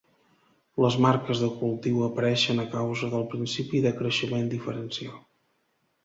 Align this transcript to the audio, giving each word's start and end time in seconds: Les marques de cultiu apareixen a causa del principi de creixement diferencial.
Les 0.83 0.95
marques 1.05 1.41
de 1.41 1.49
cultiu 1.57 1.99
apareixen 2.05 2.61
a 2.63 2.65
causa 2.71 3.09
del 3.11 3.25
principi 3.33 3.83
de 3.87 3.91
creixement 3.99 4.49
diferencial. 4.55 5.21